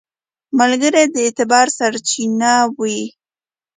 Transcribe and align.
ملګری 0.59 1.03
د 1.13 1.15
اعتبار 1.25 1.67
سرچینه 1.77 2.51
وي 2.77 3.01